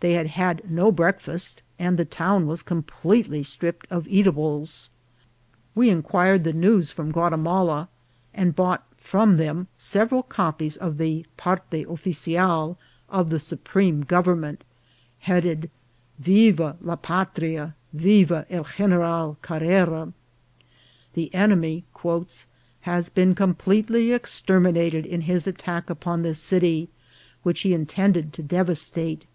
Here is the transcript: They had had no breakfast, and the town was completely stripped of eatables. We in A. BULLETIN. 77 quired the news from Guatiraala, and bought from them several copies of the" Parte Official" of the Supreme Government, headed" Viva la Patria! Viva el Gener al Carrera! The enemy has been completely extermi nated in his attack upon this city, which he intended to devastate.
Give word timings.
They 0.00 0.14
had 0.14 0.28
had 0.28 0.70
no 0.70 0.90
breakfast, 0.90 1.60
and 1.78 1.98
the 1.98 2.06
town 2.06 2.46
was 2.46 2.62
completely 2.62 3.42
stripped 3.42 3.86
of 3.90 4.08
eatables. 4.08 4.88
We 5.74 5.90
in 5.90 5.98
A. 5.98 6.00
BULLETIN. 6.00 6.10
77 6.12 6.12
quired 6.12 6.44
the 6.44 6.52
news 6.58 6.90
from 6.90 7.12
Guatiraala, 7.12 7.88
and 8.32 8.56
bought 8.56 8.86
from 8.96 9.36
them 9.36 9.66
several 9.76 10.22
copies 10.22 10.78
of 10.78 10.96
the" 10.96 11.26
Parte 11.36 11.82
Official" 11.90 12.78
of 13.10 13.28
the 13.28 13.38
Supreme 13.38 14.00
Government, 14.00 14.64
headed" 15.18 15.68
Viva 16.20 16.78
la 16.80 16.96
Patria! 16.96 17.74
Viva 17.92 18.46
el 18.48 18.64
Gener 18.64 19.04
al 19.04 19.36
Carrera! 19.42 20.10
The 21.12 21.34
enemy 21.34 21.84
has 22.80 23.10
been 23.10 23.34
completely 23.34 24.06
extermi 24.06 24.72
nated 24.72 25.04
in 25.04 25.20
his 25.20 25.46
attack 25.46 25.90
upon 25.90 26.22
this 26.22 26.38
city, 26.38 26.88
which 27.42 27.60
he 27.60 27.74
intended 27.74 28.32
to 28.32 28.42
devastate. 28.42 29.26